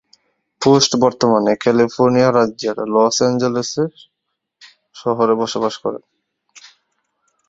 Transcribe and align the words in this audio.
Post 0.61 0.91
বর্তমানে, 0.95 1.51
California 1.55 2.29
রাজ্যের 2.31 2.77
Los 2.87 3.17
Angeles 3.21 3.71
শহরে 4.95 5.33
বসবাস 5.35 5.75
করেন। 5.77 6.03